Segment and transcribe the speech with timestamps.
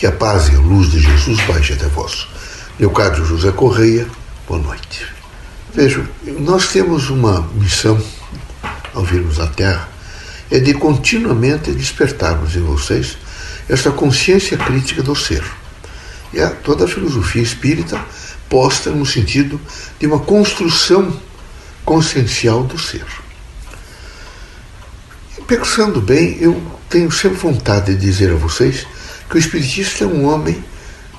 [0.00, 2.26] Que a paz e a luz de Jesus baixe até vós.
[2.78, 4.06] Leocádio José Correia,
[4.48, 5.06] boa noite.
[5.74, 8.02] Vejam, nós temos uma missão
[8.94, 9.90] ao virmos à Terra,
[10.50, 13.18] é de continuamente despertarmos em vocês
[13.68, 15.44] esta consciência crítica do ser.
[16.32, 18.02] E a, toda a filosofia espírita
[18.48, 19.60] posta no sentido
[19.98, 21.14] de uma construção
[21.84, 23.04] consciencial do ser.
[25.46, 26.58] Pensando bem, eu
[26.88, 28.86] tenho sempre vontade de dizer a vocês
[29.30, 30.62] que o espiritista é um homem,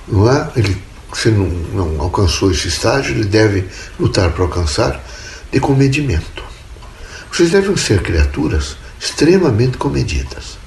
[0.06, 0.52] não é?
[0.58, 0.78] Ele,
[1.14, 3.66] se não, não alcançou esse estágio, ele deve
[3.98, 5.02] lutar para alcançar,
[5.50, 6.44] de comedimento.
[7.32, 10.58] Vocês devem ser criaturas extremamente comedidas.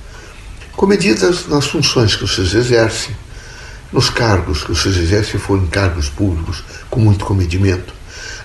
[0.74, 3.14] Comedidas nas funções que vocês exercem,
[3.92, 7.92] nos cargos que vocês exercem, forem cargos públicos, com muito comedimento.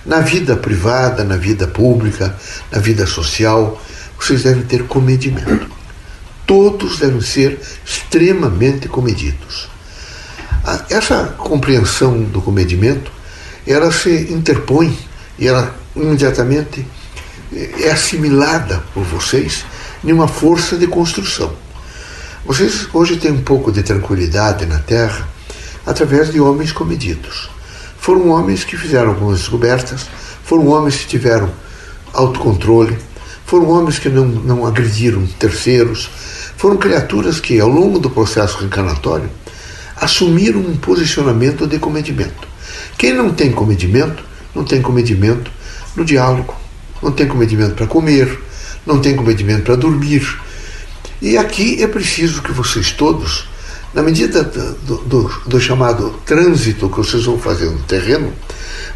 [0.04, 2.36] Na vida privada, na vida pública,
[2.70, 3.82] na vida social,
[4.18, 5.79] vocês devem ter comedimento.
[6.50, 9.68] Todos devem ser extremamente comedidos.
[10.88, 13.12] Essa compreensão do comedimento,
[13.64, 14.98] ela se interpõe
[15.38, 16.84] e ela imediatamente
[17.78, 19.64] é assimilada por vocês
[20.02, 21.52] em uma força de construção.
[22.44, 25.28] Vocês hoje têm um pouco de tranquilidade na Terra
[25.86, 27.48] através de homens comedidos.
[27.96, 30.08] Foram homens que fizeram algumas descobertas,
[30.42, 31.48] foram homens que tiveram
[32.12, 32.98] autocontrole,
[33.46, 36.10] foram homens que não, não agrediram terceiros,
[36.60, 39.30] foram criaturas que, ao longo do processo reencarnatório,
[39.96, 42.46] assumiram um posicionamento de comedimento.
[42.98, 44.22] Quem não tem comedimento,
[44.54, 45.50] não tem comedimento
[45.96, 46.54] no diálogo,
[47.02, 48.38] não tem comedimento para comer,
[48.84, 50.38] não tem comedimento para dormir.
[51.22, 53.48] E aqui é preciso que vocês todos,
[53.94, 58.34] na medida do, do, do, chamado trânsito que vocês vão fazer no terreno,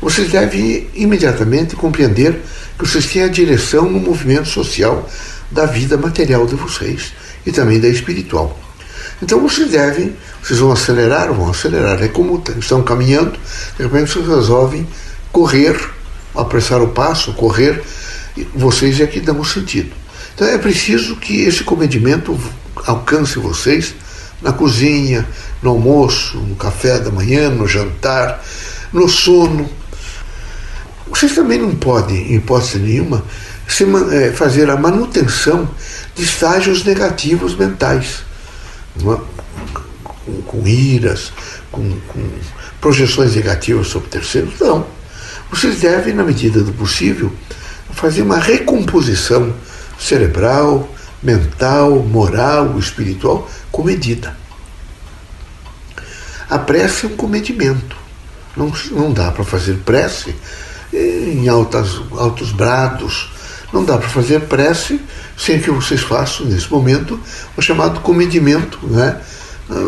[0.02, 2.42] vocês devem imediatamente compreender
[2.78, 5.08] que vocês têm a direção no movimento social
[5.50, 8.58] da vida material de vocês e também da espiritual.
[9.22, 12.02] Então vocês devem, vocês vão acelerar, vão acelerar.
[12.02, 13.32] É como estão caminhando,
[13.76, 14.86] de repente vocês resolvem
[15.32, 15.78] correr,
[16.34, 17.82] apressar o passo, correr,
[18.54, 19.92] vocês é que dão o sentido.
[20.34, 22.38] Então é preciso que esse comedimento
[22.86, 23.94] alcance vocês
[24.42, 25.26] na cozinha,
[25.62, 28.44] no almoço, no café da manhã, no jantar,
[28.92, 29.70] no sono,
[31.08, 33.24] vocês também não podem, em hipótese nenhuma,
[33.68, 35.68] se, é, fazer a manutenção
[36.16, 38.22] estágios negativos mentais,
[38.98, 39.00] é?
[40.02, 41.32] com, com, iras,
[41.70, 42.30] com, com
[42.80, 44.58] projeções negativas sobre terceiros.
[44.60, 44.86] Não.
[45.50, 47.32] Vocês devem, na medida do possível,
[47.92, 49.54] fazer uma recomposição
[49.98, 50.88] cerebral,
[51.22, 54.36] mental, moral, espiritual, comedida.
[56.48, 57.96] A prece é um comedimento.
[58.56, 60.34] Não, não dá para fazer prece
[60.92, 63.30] em altas, altos brados.
[63.72, 65.00] Não dá para fazer prece
[65.36, 67.18] sem que vocês façam, nesse momento,
[67.56, 69.20] o chamado comedimento, né?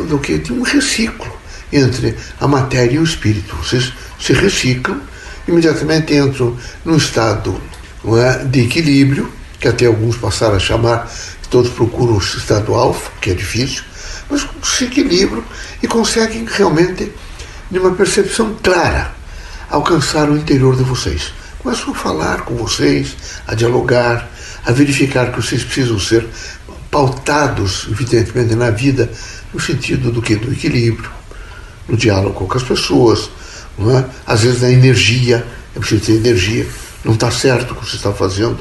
[0.09, 1.31] do que de um reciclo
[1.73, 3.55] entre a matéria e o espírito.
[3.57, 5.01] Vocês se reciclam,
[5.47, 7.61] imediatamente entram num estado
[8.05, 9.31] é, de equilíbrio,
[9.61, 11.11] que até alguns passaram a chamar,
[11.51, 13.83] todos procuram o estado alfa, que é difícil,
[14.31, 15.45] mas se equilibram
[15.83, 17.13] e conseguem realmente,
[17.71, 19.15] de uma percepção clara,
[19.69, 21.33] alcançar o interior de vocês.
[21.59, 24.31] Começam a falar com vocês, a dialogar,
[24.67, 26.27] a verificar que vocês precisam ser
[26.91, 29.09] pautados, evidentemente, na vida,
[29.55, 30.35] no sentido do que?
[30.35, 31.09] Do equilíbrio,
[31.89, 33.31] no diálogo com as pessoas,
[33.79, 34.05] não é?
[34.27, 36.67] às vezes na energia, é preciso ter energia,
[37.05, 38.59] não está certo o que você está fazendo.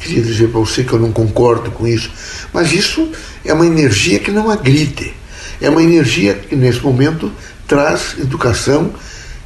[0.00, 2.10] Queria dizer para você que eu não concordo com isso,
[2.52, 3.12] mas isso
[3.44, 5.14] é uma energia que não agride,
[5.60, 7.30] é uma energia que nesse momento
[7.68, 8.92] traz educação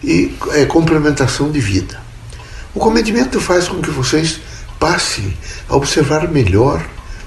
[0.05, 2.01] e é, complementação de vida.
[2.73, 4.41] O comedimento faz com que vocês
[4.79, 5.37] passem
[5.69, 6.85] a observar melhor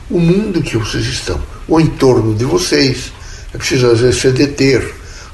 [0.10, 3.12] o mundo que vocês estão, o entorno de vocês.
[3.54, 4.94] É preciso às vezes se deter.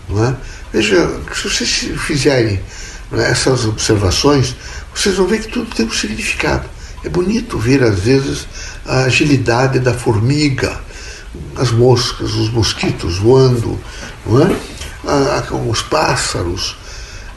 [0.10, 0.36] Não é?
[0.72, 1.70] Veja, se vocês
[2.06, 2.60] fizerem
[3.14, 4.56] é, essas observações,
[4.94, 6.70] vocês vão ver que tudo tem um significado.
[7.04, 8.48] É bonito ver, às vezes,
[8.86, 10.80] a agilidade da formiga,
[11.56, 13.80] as moscas, os mosquitos voando,
[14.26, 14.56] não é?
[15.70, 16.76] os pássaros,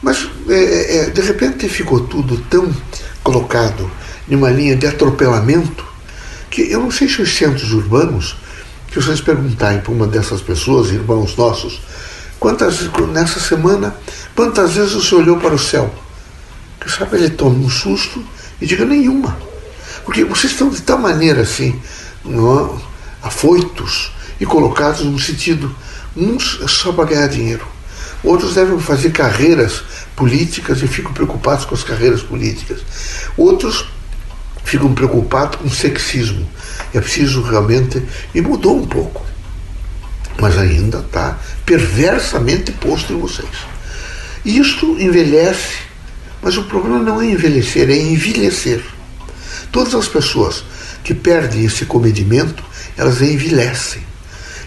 [0.01, 2.73] mas, é, é, é, de repente, ficou tudo tão
[3.21, 3.91] colocado
[4.29, 5.85] em uma linha de atropelamento
[6.49, 8.35] que eu não sei se os centros urbanos,
[8.87, 11.81] que vocês perguntarem para uma dessas pessoas, irmãos nossos,
[12.39, 12.81] quantas
[13.11, 13.95] nessa semana,
[14.35, 15.93] quantas vezes você olhou para o céu?
[16.79, 18.23] Que sabe, ele toma um susto
[18.59, 19.37] e diga nenhuma.
[20.05, 21.79] Porque vocês estão de tal maneira assim,
[22.25, 22.81] não,
[23.21, 25.73] afoitos e colocados no sentido,
[26.15, 27.65] uns só para ganhar dinheiro
[28.23, 29.81] Outros devem fazer carreiras
[30.15, 32.81] políticas e ficam preocupados com as carreiras políticas.
[33.37, 33.85] Outros
[34.69, 36.47] ficam preocupados com sexismo.
[36.93, 38.01] É preciso realmente.
[38.33, 39.25] E mudou um pouco.
[40.39, 43.49] Mas ainda está perversamente posto em vocês.
[44.45, 45.79] Isto envelhece,
[46.41, 48.81] mas o problema não é envelhecer, é envelhecer.
[49.71, 50.63] Todas as pessoas
[51.03, 52.63] que perdem esse comedimento,
[52.97, 54.01] elas envelhecem.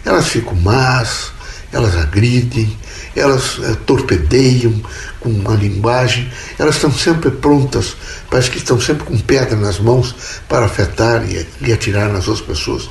[0.05, 1.33] Elas ficam más,
[1.73, 2.77] elas agridem,
[3.15, 4.75] elas é, torpedeiam
[5.21, 7.97] com uma linguagem, elas estão sempre prontas,
[8.31, 10.15] parece que estão sempre com pedra nas mãos
[10.49, 12.91] para afetar e, e atirar nas outras pessoas.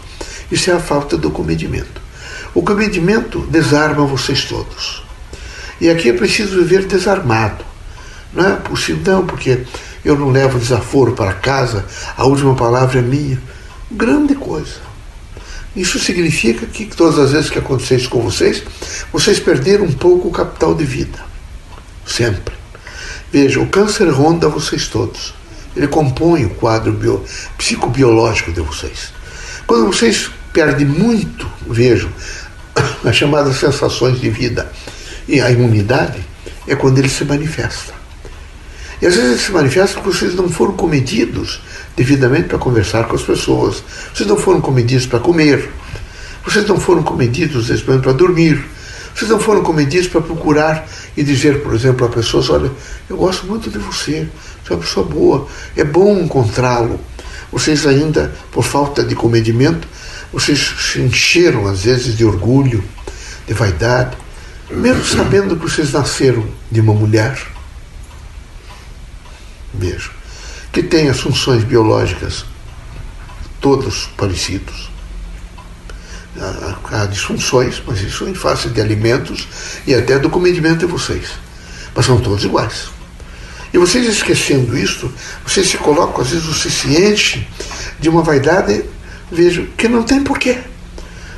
[0.52, 2.02] Isso é a falta do comedimento.
[2.54, 5.04] O comedimento desarma vocês todos.
[5.80, 7.64] E aqui é preciso viver desarmado.
[8.34, 9.64] Não é possível, não, porque
[10.04, 11.86] eu não levo desaforo para casa,
[12.16, 13.42] a última palavra é minha.
[13.90, 14.91] Grande coisa.
[15.76, 18.62] Isso significa que todas as vezes que acontecer isso com vocês,
[19.12, 21.20] vocês perderam um pouco o capital de vida.
[22.06, 22.56] Sempre.
[23.32, 25.34] Veja, o câncer ronda vocês todos.
[25.76, 27.24] Ele compõe o quadro bio,
[27.58, 29.14] psicobiológico de vocês.
[29.66, 32.10] Quando vocês perdem muito, vejam,
[33.06, 34.70] as chamadas sensações de vida
[35.28, 36.20] e a imunidade,
[36.68, 38.01] é quando ele se manifesta.
[39.02, 41.62] E às vezes se manifesta porque vocês não foram comedidos
[41.96, 43.84] devidamente para conversar com as pessoas.
[44.14, 45.70] Vocês não foram comedidos para comer.
[46.46, 48.64] Vocês não foram comedidos, para dormir.
[49.14, 50.88] Vocês não foram comedidos para procurar
[51.18, 52.72] e dizer, por exemplo, a pessoas: olha,
[53.10, 54.28] eu gosto muito de você,
[54.64, 57.00] você é uma pessoa boa, é bom encontrá-lo.
[57.52, 59.88] Vocês ainda, por falta de comedimento,
[60.32, 62.82] vocês se encheram às vezes de orgulho,
[63.46, 64.16] de vaidade,
[64.70, 67.51] mesmo sabendo que vocês nasceram de uma mulher.
[69.74, 70.22] Vejo
[70.72, 72.46] que tem as funções biológicas
[73.60, 74.90] todos parecidos.
[76.90, 79.48] Há, disfunções, mas isso em face de alimentos
[79.86, 81.32] e até do comedimento de vocês.
[81.94, 82.90] Mas são todos iguais.
[83.74, 85.14] E vocês esquecendo isso,
[85.46, 87.46] vocês se colocam, às vezes você se enche
[88.00, 88.84] de uma vaidade,
[89.32, 90.58] vejo, que não tem porquê.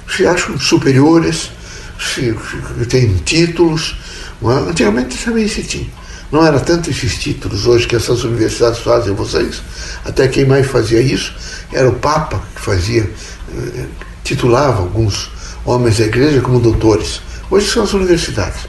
[0.07, 1.51] Se acham superiores,
[1.99, 2.35] se,
[2.79, 3.95] se têm títulos.
[4.43, 4.69] É?
[4.69, 6.02] Antigamente também se tinha.
[6.33, 9.61] Não era tanto esses títulos hoje que essas universidades fazem vocês,
[10.03, 11.31] até quem mais fazia isso
[11.71, 13.07] era o Papa, que fazia,
[13.55, 13.85] eh,
[14.23, 15.29] titulava alguns
[15.63, 17.21] homens da igreja como doutores.
[17.51, 18.61] Hoje são as universidades.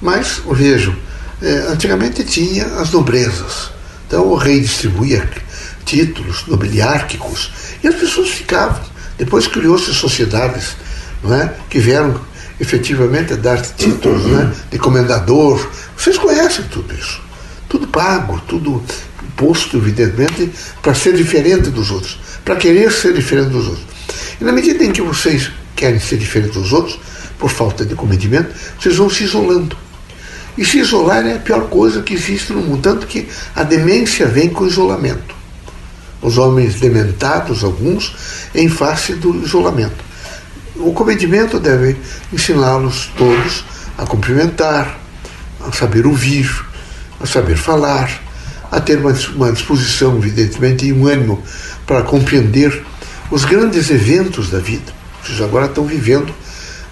[0.00, 0.96] Mas, vejo,
[1.42, 3.70] eh, antigamente tinha as nobrezas.
[4.06, 5.28] Então o rei distribuía
[5.84, 7.50] títulos nobiliárquicos
[7.84, 8.80] e as pessoas ficavam.
[9.18, 10.74] Depois criou-se sociedades
[11.22, 12.18] não é, que vieram
[12.60, 15.66] efetivamente a dar títulos né, de comendador.
[15.96, 17.20] Vocês conhecem tudo isso.
[17.68, 18.82] Tudo pago, tudo
[19.36, 20.50] posto, evidentemente,
[20.82, 23.86] para ser diferente dos outros, para querer ser diferente dos outros.
[24.40, 26.98] E na medida em que vocês querem ser diferentes dos outros,
[27.38, 29.76] por falta de comedimento, vocês vão se isolando.
[30.58, 33.26] E se isolar é a pior coisa que existe no mundo, tanto que
[33.56, 35.34] a demência vem com o isolamento.
[36.20, 38.14] Os homens dementados, alguns,
[38.54, 40.09] em face do isolamento.
[40.80, 41.96] O comedimento deve
[42.32, 43.64] ensiná-los todos
[43.98, 44.98] a cumprimentar,
[45.60, 46.50] a saber ouvir,
[47.20, 48.10] a saber falar,
[48.70, 51.42] a ter uma, disposição, evidentemente, e um ânimo
[51.86, 52.82] para compreender
[53.30, 54.92] os grandes eventos da vida.
[55.22, 56.32] Vocês agora estão vivendo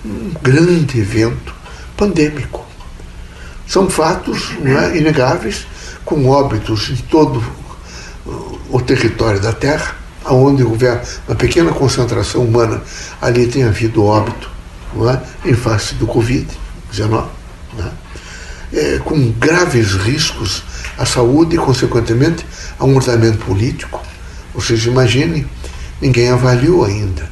[0.05, 1.55] um grande evento
[1.97, 2.67] pandêmico.
[3.67, 5.67] São fatos é, inegáveis,
[6.05, 7.43] com óbitos em todo
[8.71, 9.97] o território da Terra
[10.35, 12.83] onde houver uma pequena concentração humana,
[13.21, 14.51] ali tem havido óbito
[14.95, 15.23] não é?
[15.45, 17.27] em face do Covid-19,
[17.79, 18.09] é?
[18.73, 20.63] é, com graves riscos
[20.97, 22.45] à saúde e, consequentemente,
[22.79, 24.03] a um ordenamento político.
[24.55, 25.47] Vocês imaginem,
[26.01, 27.31] ninguém avaliou ainda,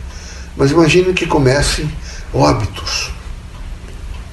[0.57, 1.91] mas imaginem que comecem
[2.33, 3.11] óbitos.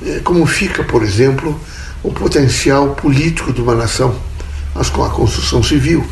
[0.05, 1.59] É, como fica, por exemplo,
[2.03, 4.15] o potencial político de uma nação,
[4.75, 6.05] mas com a construção civil.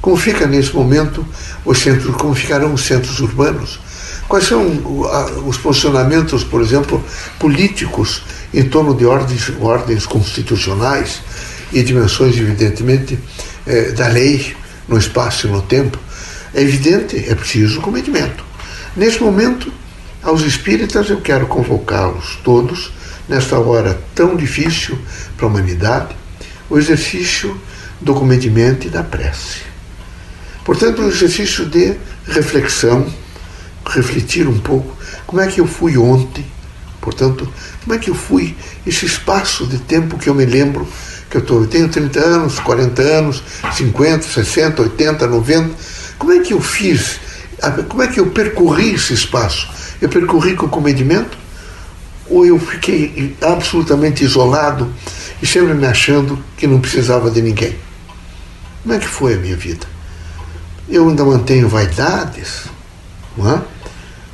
[0.00, 1.26] Como fica nesse momento
[1.64, 3.78] os centros, como ficarão os centros urbanos?
[4.28, 4.64] Quais são
[5.46, 7.04] os posicionamentos, por exemplo,
[7.38, 8.22] políticos
[8.54, 11.20] em torno de ordens, ordens constitucionais
[11.72, 13.18] e dimensões, evidentemente,
[13.66, 14.56] eh, da lei
[14.88, 15.98] no espaço e no tempo?
[16.54, 18.44] É evidente, é preciso comedimento.
[18.96, 19.72] Nesse momento,
[20.22, 22.92] aos espíritas, eu quero convocá-los todos,
[23.28, 24.98] nesta hora tão difícil
[25.36, 26.16] para a humanidade,
[26.70, 27.60] o exercício
[28.00, 29.69] do comedimento e da prece.
[30.70, 31.96] Portanto, um exercício de
[32.28, 33.04] reflexão,
[33.84, 34.96] refletir um pouco
[35.26, 36.46] como é que eu fui ontem,
[37.00, 40.86] portanto, como é que eu fui esse espaço de tempo que eu me lembro
[41.28, 45.70] que eu, tô, eu tenho 30 anos, 40 anos, 50, 60, 80, 90,
[46.16, 47.18] como é que eu fiz,
[47.88, 49.68] como é que eu percorri esse espaço?
[50.00, 51.36] Eu percorri com comedimento?
[52.28, 54.88] Ou eu fiquei absolutamente isolado
[55.42, 57.74] e sempre me achando que não precisava de ninguém?
[58.84, 59.98] Como é que foi a minha vida?
[60.90, 62.64] Eu ainda mantenho vaidades,
[63.38, 63.60] é?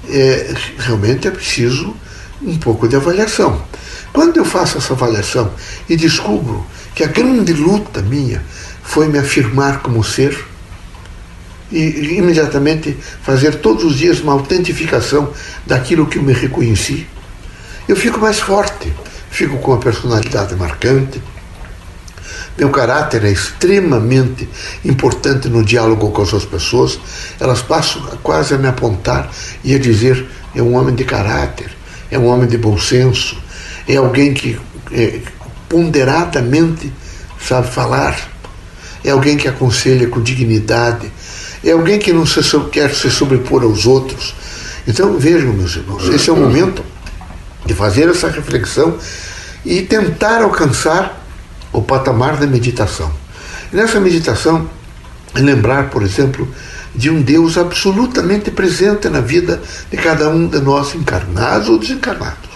[0.09, 1.95] é, realmente é preciso
[2.43, 3.63] um pouco de avaliação.
[4.13, 5.53] Quando eu faço essa avaliação
[5.89, 8.43] e descubro que a grande luta minha
[8.83, 10.47] foi me afirmar como ser
[11.71, 15.33] e imediatamente fazer todos os dias uma autentificação
[15.67, 17.07] daquilo que eu me reconheci,
[17.89, 18.93] eu fico mais forte,
[19.31, 21.21] fico com uma personalidade marcante.
[22.59, 24.49] Meu caráter é extremamente
[24.85, 26.99] importante no diálogo com as outras pessoas.
[27.39, 29.31] Elas passam quase a me apontar
[29.63, 31.71] e a dizer: é um homem de caráter,
[32.11, 33.37] é um homem de bom senso,
[33.87, 34.59] é alguém que
[34.91, 35.21] é,
[35.69, 36.91] ponderadamente
[37.39, 38.17] sabe falar,
[39.05, 41.13] é alguém que aconselha com dignidade,
[41.63, 42.41] é alguém que não se,
[42.73, 44.35] quer se sobrepor aos outros.
[44.89, 46.83] Então vejam, meus irmãos, esse é o momento
[47.67, 48.97] de fazer essa reflexão
[49.65, 51.16] e tentar alcançar
[51.77, 53.13] o patamar da meditação.
[53.71, 54.69] Nessa meditação,
[55.35, 56.49] lembrar, por exemplo,
[56.95, 62.49] de um Deus absolutamente presente na vida de cada um de nós, encarnados ou desencarnados.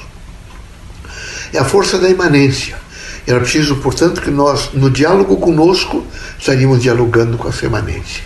[1.52, 2.78] É a força da imanência.
[3.26, 6.02] Era preciso, portanto, que nós, no diálogo conosco,
[6.38, 8.24] estaríamos dialogando com essa imanência.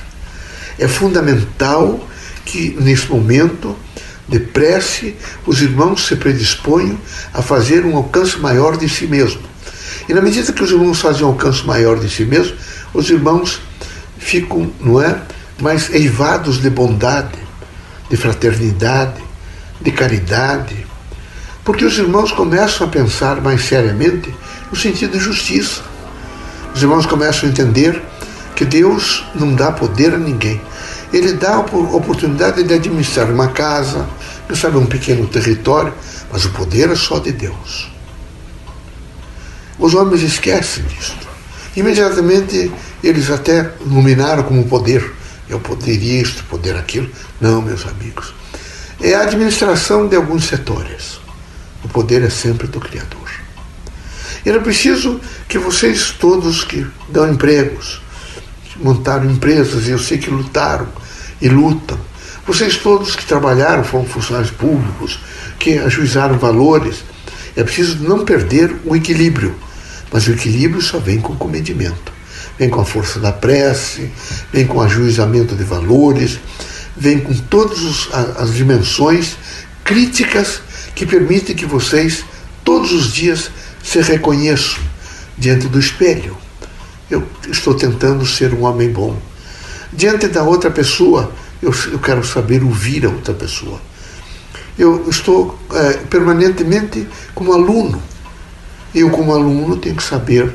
[0.79, 2.09] É fundamental
[2.45, 3.77] que, nesse momento,
[4.29, 6.97] de prece, os irmãos se predisponham
[7.33, 9.54] a fazer um alcance maior de si mesmo.
[10.09, 12.57] E na medida que os irmãos fazem um alcance maior de si mesmo,
[12.93, 13.61] os irmãos
[14.19, 15.19] ficam, não é,
[15.61, 17.39] mais eivados de bondade,
[18.11, 19.23] de fraternidade,
[19.81, 20.87] de caridade,
[21.65, 24.33] porque os irmãos começam a pensar mais seriamente
[24.71, 25.83] no sentido de justiça.
[26.75, 28.03] Os irmãos começam a entender
[28.55, 30.61] que Deus não dá poder a ninguém.
[31.13, 34.07] Ele dá a oportunidade de administrar uma casa,
[34.47, 35.95] quem sabe um pequeno território,
[36.31, 37.94] mas o poder é só de Deus.
[39.79, 41.27] Os homens esquecem disto.
[41.77, 42.71] Imediatamente
[43.03, 45.13] eles até nominaram como poder.
[45.49, 47.11] Eu poder isto, poder aquilo.
[47.41, 48.33] Não, meus amigos.
[49.01, 51.21] É a administração de alguns setores.
[51.83, 53.31] O poder é sempre do Criador.
[54.47, 58.01] Era preciso que vocês todos que dão empregos,
[58.77, 60.87] montaram empresas, e eu sei que lutaram
[61.41, 61.99] e lutam.
[62.47, 65.19] Vocês todos que trabalharam, foram funcionários públicos,
[65.59, 67.05] que ajuizaram valores,
[67.57, 69.55] é preciso não perder o equilíbrio.
[70.15, 72.13] Mas o equilíbrio só vem com comedimento.
[72.57, 74.09] Vem com a força da prece,
[74.53, 76.39] vem com ajuizamento de valores,
[76.97, 79.35] vem com todas as dimensões
[79.83, 80.61] críticas
[80.95, 82.25] que permitem que vocês,
[82.63, 83.51] todos os dias,
[83.83, 84.79] se reconheçam
[85.37, 86.37] diante do espelho.
[87.11, 89.21] Eu estou tentando ser um homem bom.
[89.93, 93.81] Diante da outra pessoa, eu, eu quero saber ouvir a outra pessoa.
[94.79, 97.05] Eu estou é, permanentemente
[97.35, 98.14] como aluno.
[98.95, 100.55] Eu, como aluno, tenho que saber,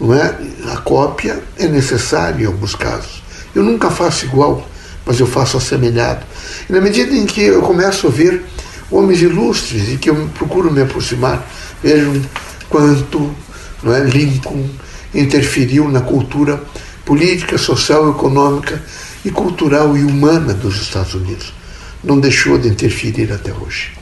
[0.00, 0.36] não é?
[0.72, 3.22] A cópia é necessária em alguns casos.
[3.54, 4.66] Eu nunca faço igual,
[5.06, 6.24] mas eu faço assemelhado.
[6.68, 8.44] E na medida em que eu começo a ver
[8.90, 11.46] homens ilustres e que eu procuro me aproximar,
[11.82, 12.20] vejam
[12.68, 13.34] quanto
[13.82, 14.68] não é, Lincoln
[15.14, 16.62] interferiu na cultura
[17.04, 18.82] política, social, econômica
[19.24, 21.54] e cultural e humana dos Estados Unidos.
[22.04, 23.97] Não deixou de interferir até hoje.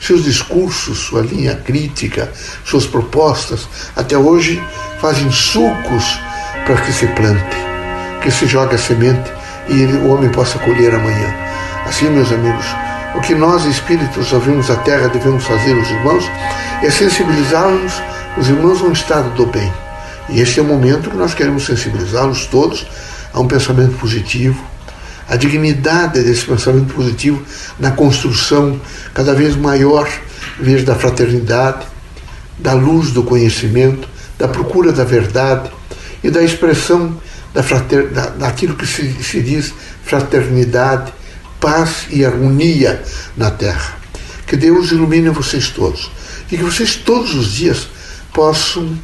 [0.00, 2.30] Seus discursos, sua linha crítica,
[2.64, 4.62] suas propostas, até hoje
[5.00, 6.18] fazem sucos
[6.66, 7.56] para que se plante,
[8.22, 9.30] que se jogue a semente
[9.68, 11.34] e o homem possa colher amanhã.
[11.86, 12.64] Assim, meus amigos,
[13.14, 16.24] o que nós, espíritos, ouvimos a terra, devemos fazer, os irmãos,
[16.82, 17.92] é sensibilizá-los,
[18.36, 19.72] os irmãos, a um estado do bem.
[20.28, 22.86] E esse é o momento que nós queremos sensibilizá-los todos
[23.32, 24.62] a um pensamento positivo,
[25.28, 27.42] a dignidade desse pensamento positivo
[27.78, 28.80] na construção
[29.12, 30.08] cada vez maior,
[30.58, 31.86] veja, da fraternidade,
[32.58, 34.08] da luz do conhecimento,
[34.38, 35.70] da procura da verdade
[36.24, 37.20] e da expressão
[37.52, 41.12] da frater, da, daquilo que se, se diz fraternidade,
[41.60, 43.02] paz e harmonia
[43.36, 43.98] na terra.
[44.46, 46.10] Que Deus ilumine vocês todos
[46.50, 47.88] e que vocês todos os dias
[48.32, 48.96] possam,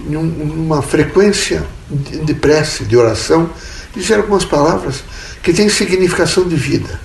[0.00, 3.50] numa frequência de prece, de oração,
[3.96, 5.02] dizer algumas palavras
[5.42, 7.00] que têm significação de vida,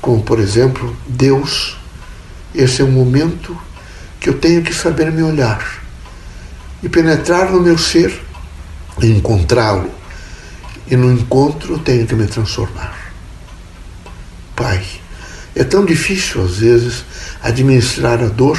[0.00, 1.76] como, por exemplo, Deus,
[2.54, 3.56] esse é um momento
[4.18, 5.82] que eu tenho que saber me olhar
[6.82, 8.20] e penetrar no meu ser
[9.00, 9.90] e encontrá-lo.
[10.90, 13.12] E no encontro tenho que me transformar.
[14.54, 14.84] Pai,
[15.54, 17.04] é tão difícil às vezes
[17.42, 18.58] administrar a dor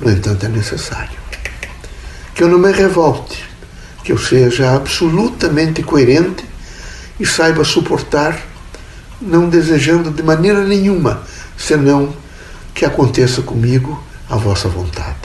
[0.00, 1.18] no entanto, é necessário.
[2.34, 3.42] Que eu não me revolte,
[4.04, 6.44] que eu seja absolutamente coerente
[7.18, 8.40] e saiba suportar,
[9.20, 11.22] não desejando de maneira nenhuma,
[11.56, 12.14] senão
[12.74, 15.16] que aconteça comigo a vossa vontade.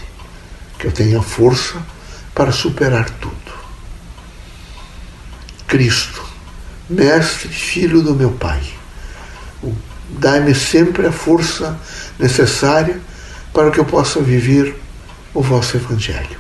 [0.78, 1.76] Que eu tenha força
[2.34, 3.36] para superar tudo.
[5.68, 6.24] Cristo,
[6.90, 8.62] Mestre, Filho do meu Pai,
[10.18, 11.80] Dai-me sempre a força
[12.20, 13.00] necessária
[13.54, 14.76] para que eu possa viver
[15.34, 16.40] o vosso Evangelho.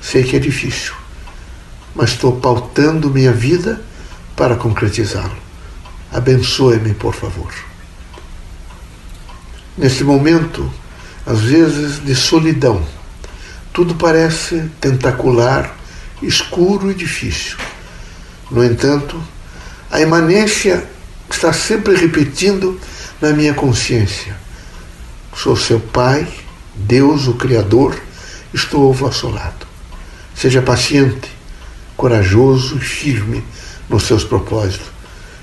[0.00, 0.94] Sei que é difícil,
[1.94, 3.80] mas estou pautando minha vida
[4.36, 5.36] para concretizá-lo.
[6.12, 7.52] Abençoe-me, por favor.
[9.76, 10.70] Nesse momento,
[11.24, 12.86] às vezes de solidão,
[13.72, 15.74] tudo parece tentacular,
[16.22, 17.56] escuro e difícil.
[18.50, 19.20] No entanto,
[19.90, 20.86] a imanência
[21.30, 22.80] está sempre repetindo
[23.20, 24.36] na minha consciência:
[25.34, 26.26] sou seu Pai,
[26.74, 28.00] Deus, o Criador,
[28.54, 29.66] estou ao vosso lado.
[30.34, 31.30] Seja paciente,
[31.96, 33.44] corajoso e firme
[33.88, 34.86] nos seus propósitos,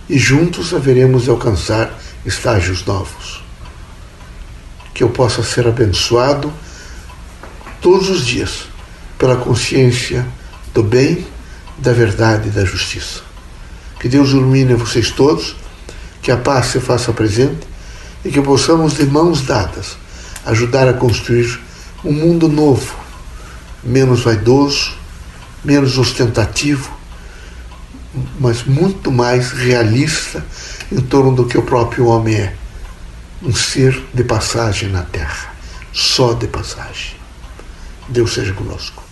[0.09, 3.43] e juntos haveremos de alcançar estágios novos.
[4.93, 6.51] Que eu possa ser abençoado
[7.81, 8.67] todos os dias
[9.17, 10.25] pela consciência
[10.73, 11.25] do bem,
[11.77, 13.21] da verdade e da justiça.
[13.99, 15.55] Que Deus ilumine vocês todos,
[16.21, 17.67] que a paz se faça presente
[18.23, 19.97] e que possamos, de mãos dadas,
[20.45, 21.59] ajudar a construir
[22.03, 22.95] um mundo novo,
[23.83, 24.93] menos vaidoso,
[25.63, 26.91] menos ostentativo,
[28.39, 30.45] mas muito mais realista
[30.91, 32.55] em torno do que o próprio homem é.
[33.41, 35.53] Um ser de passagem na terra,
[35.91, 37.15] só de passagem.
[38.07, 39.02] Deus seja conosco.